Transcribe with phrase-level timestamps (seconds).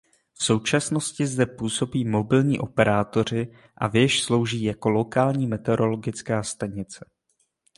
[0.33, 7.05] V současnosti zde působí mobilní operátoři a věž slouží jako lokální meteorologická stanice.